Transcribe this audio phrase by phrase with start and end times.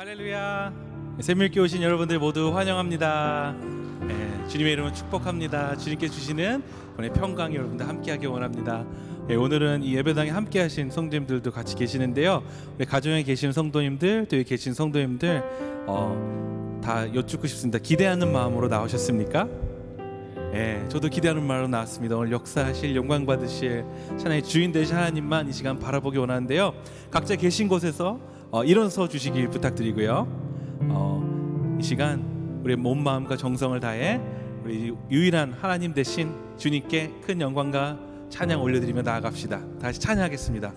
[0.00, 0.72] 할렐루야.
[1.20, 3.54] 샘밀교 오신 여러분들 모두 환영합니다.
[4.08, 5.76] 예, 주님의 이름을 축복합니다.
[5.76, 6.62] 주님께 주시는
[6.96, 8.86] 오늘 평강 여러분들 함께하기 원합니다.
[9.28, 12.42] 예, 오늘은 이 예배당에 함께하신 성도님들도 같이 계시는데요.
[12.78, 15.42] 우리 가정에 계신 성도님들 또 여기 계신 성도님들
[15.86, 17.78] 어, 다 여쭙고 싶습니다.
[17.78, 19.48] 기대하는 마음으로 나오셨습니까?
[20.54, 22.16] 예, 저도 기대하는 마음으로 나왔습니다.
[22.16, 23.84] 오늘 역사하실 영광 받으실
[24.18, 26.72] 하나의 주인 되신 하나님만 이 시간 바라보기 원하는데요.
[27.10, 28.18] 각자 계신 곳에서
[28.52, 30.26] 어, 일어서 주시길 부탁드리고요.
[30.88, 34.20] 어, 이 시간 우리 몸 마음과 정성을 다해
[34.64, 37.98] 우리 유일한 하나님 대신 주님께 큰 영광과
[38.28, 39.78] 찬양 올려드리며 나아갑시다.
[39.80, 40.72] 다시 찬양하겠습니다.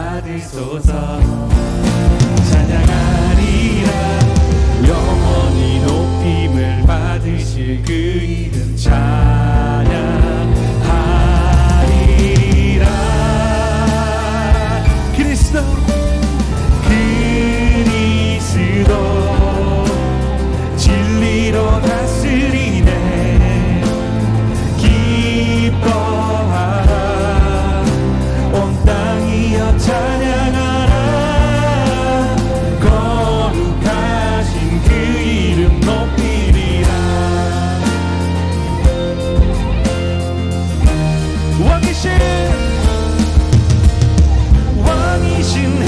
[0.00, 1.20] 받으소서.
[2.50, 3.90] 찬양하리라.
[4.88, 9.39] 영원히 높임을 받으실 그 이름 찬
[44.86, 45.82] 왕이신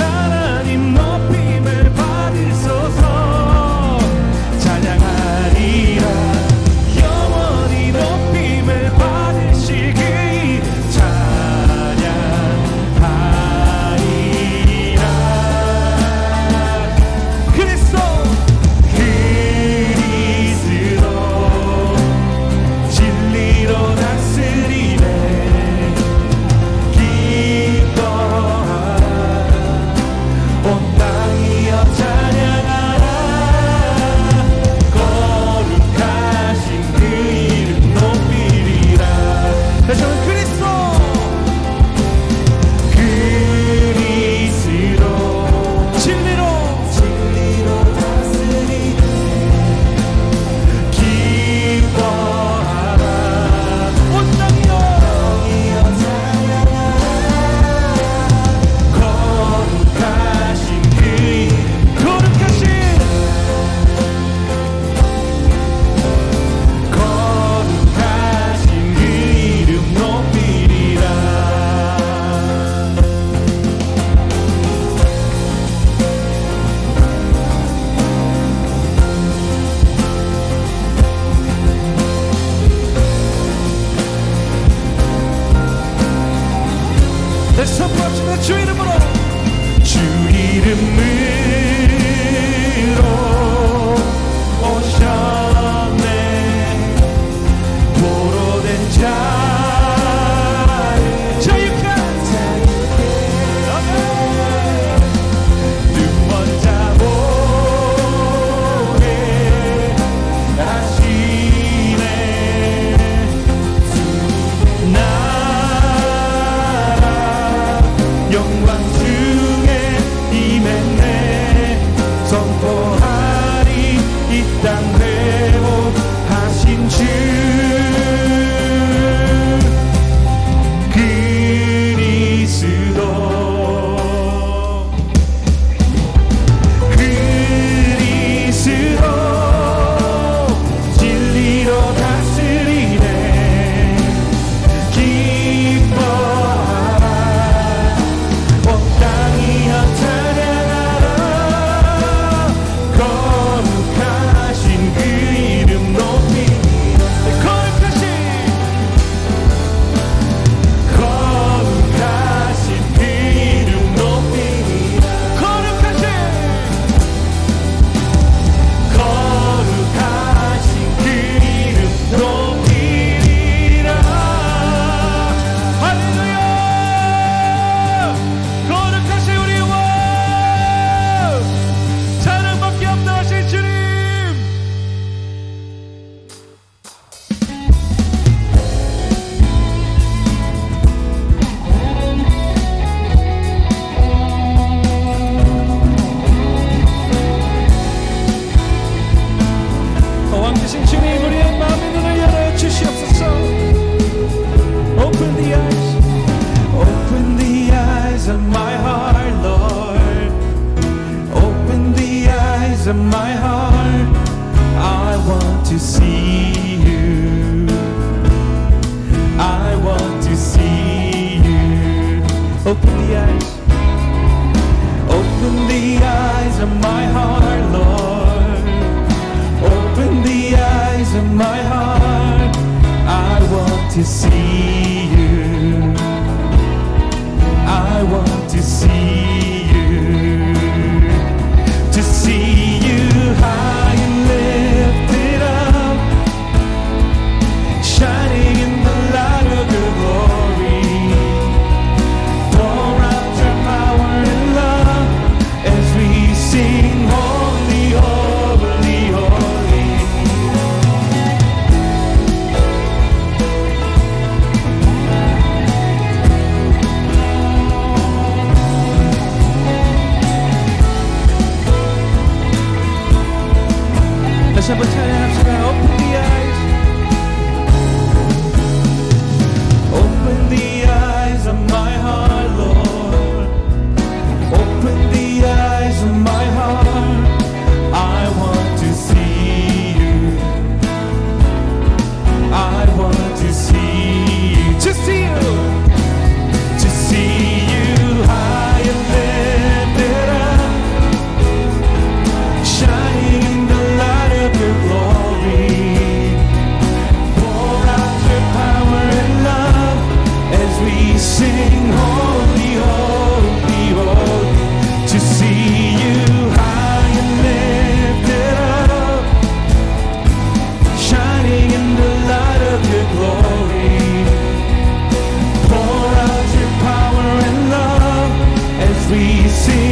[329.54, 329.91] sin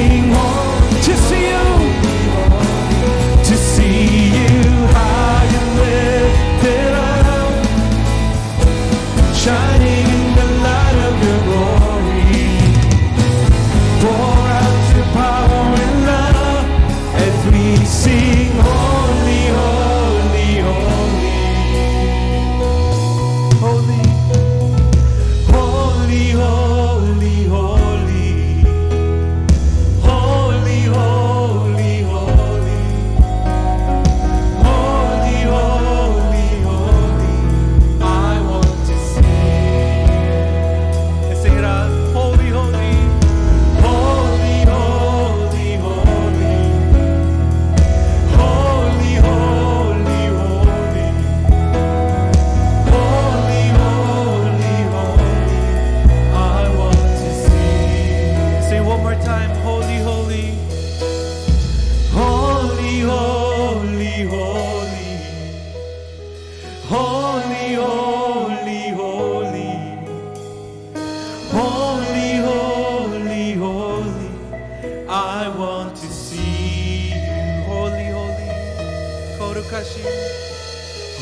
[79.51, 79.99] おるかし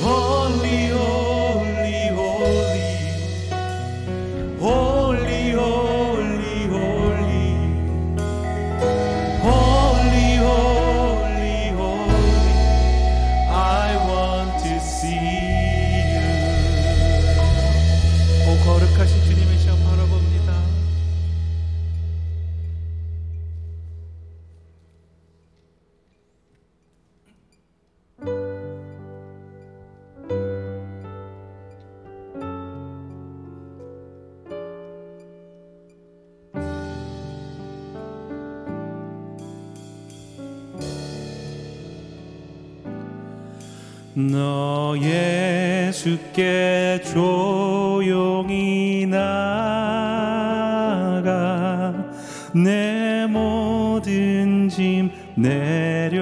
[0.03, 0.61] 本
[44.19, 49.23] 너 예수께 조용히 나가
[52.53, 56.19] 내 모든 짐 내려놓고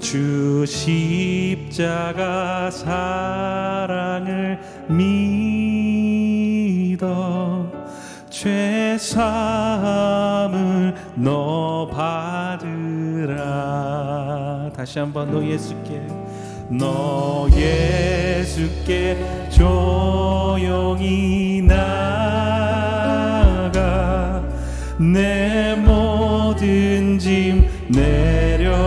[0.00, 4.58] 주 십자가 사랑을
[6.88, 7.70] 믿어
[8.28, 9.12] 죄사함을
[11.14, 12.31] 너 받아
[14.82, 16.02] 다시 한번 너 예수께
[16.68, 19.16] 너 예수께
[19.48, 21.78] 조용히 나가
[24.98, 28.80] 내 모든 짐 내려놓고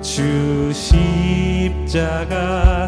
[0.00, 0.72] 주
[1.82, 2.79] 십자가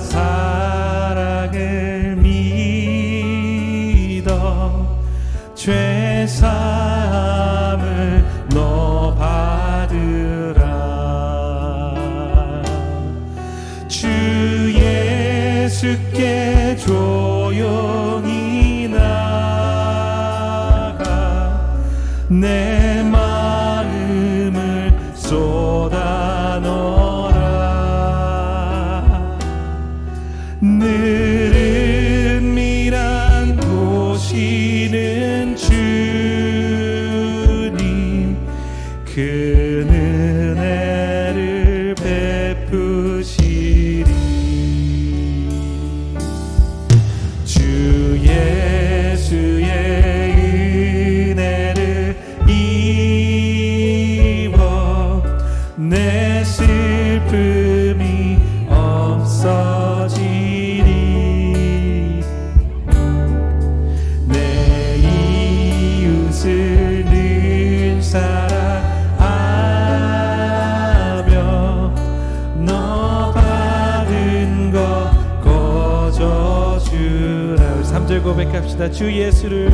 [78.73, 78.91] 합시다.
[78.91, 79.71] 주 예수를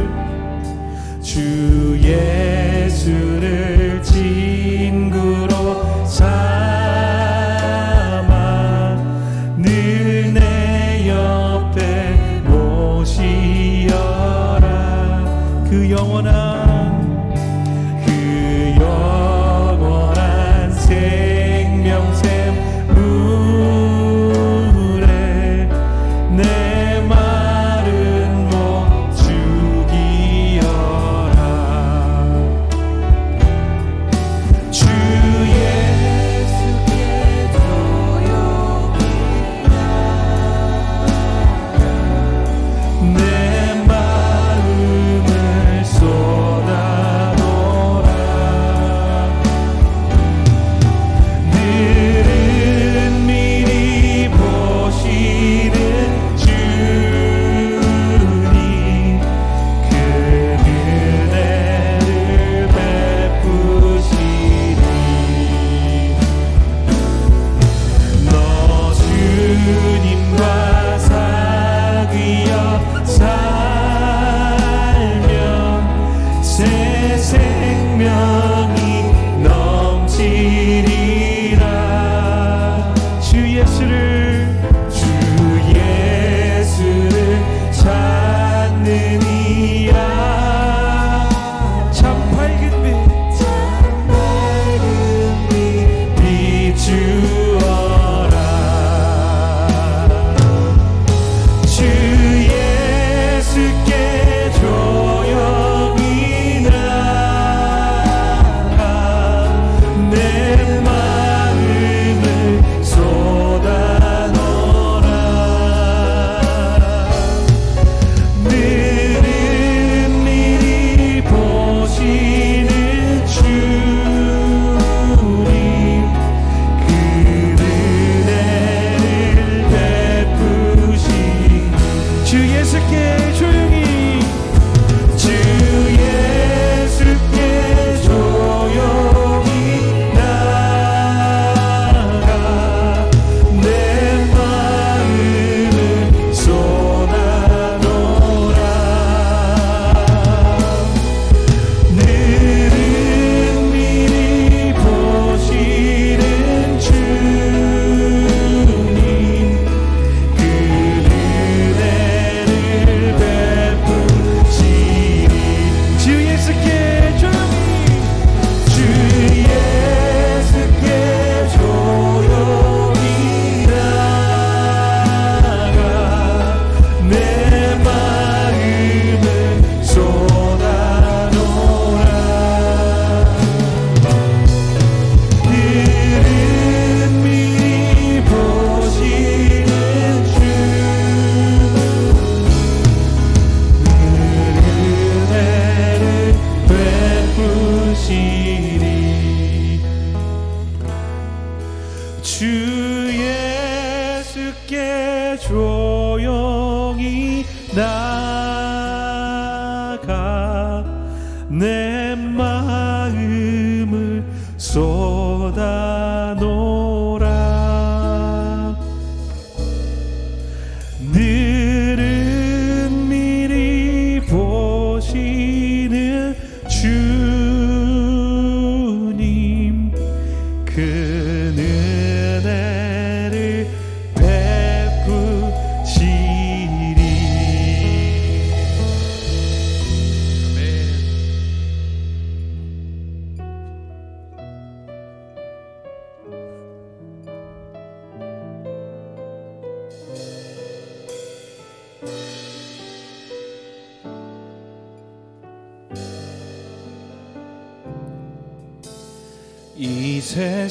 [1.22, 3.77] 주 예수를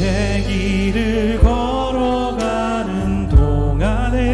[0.00, 4.32] 주의 길을 걸어가는 동안에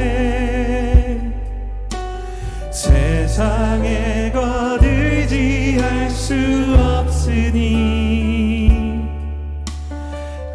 [2.71, 6.37] 세상에 거들지할 수
[6.79, 7.91] 없으니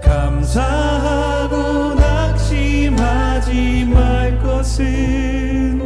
[0.02, 5.82] 감사하고 낙심하지 말 것은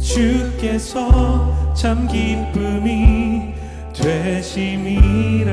[0.00, 3.54] 주께서 참 기쁨이
[3.94, 5.52] 되심이라.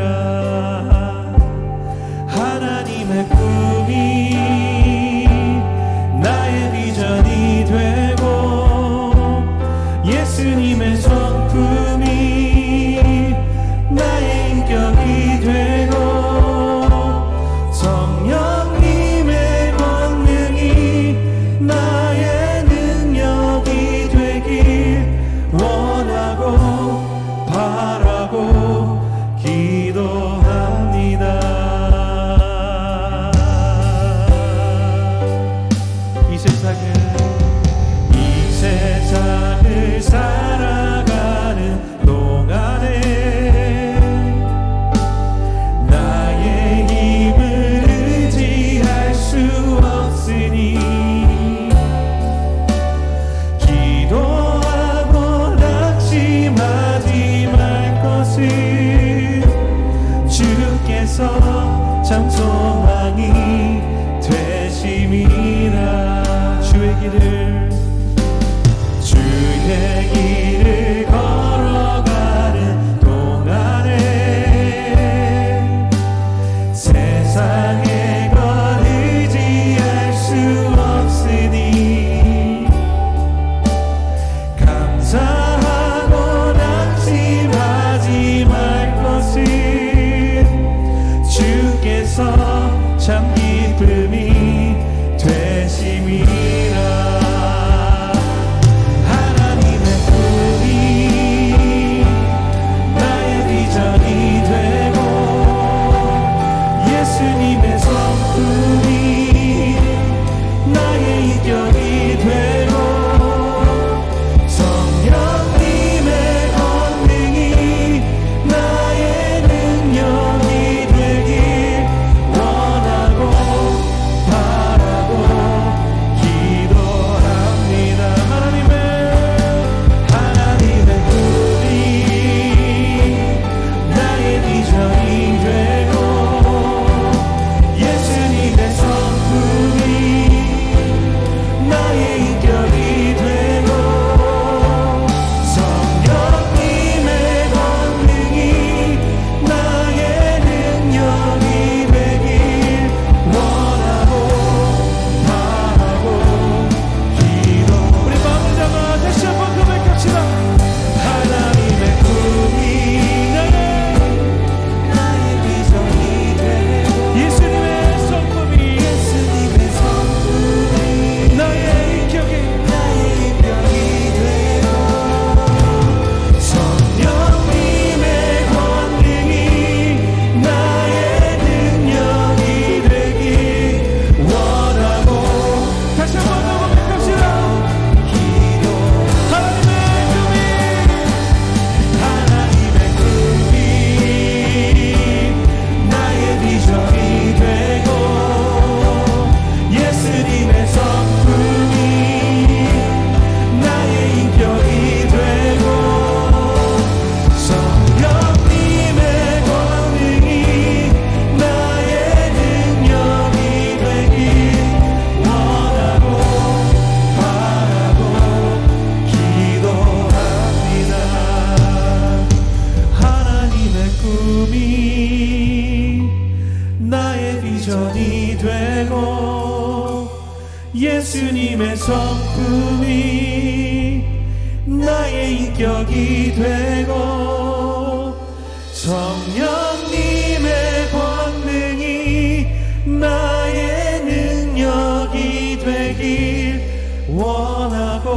[247.16, 248.12] 원하고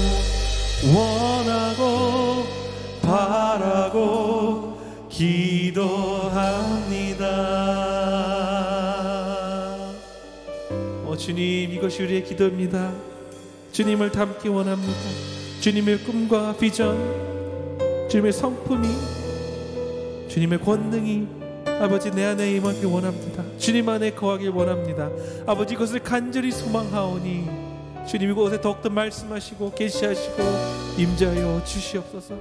[0.94, 2.46] 원하고
[3.02, 4.78] 바라고
[5.10, 6.06] 기도합니다.
[11.06, 12.92] 어, 주님 이것이 우리의 기도입니다.
[13.72, 14.94] 주님을 닮기 원합니다.
[15.62, 16.98] 주님의 꿈과 비전
[18.10, 18.88] 주님의 성품이
[20.28, 21.45] 주님의 권능이
[21.80, 23.44] 아버지 내 안에 임하길 원합니다.
[23.58, 25.10] 주님 안에 거하길 원합니다.
[25.46, 27.50] 아버지 이것을 간절히 소망하오니
[28.08, 30.44] 주님 이곳에 더욱더 말씀하시고 계시하시고
[30.98, 32.36] 임자여 주시옵소서.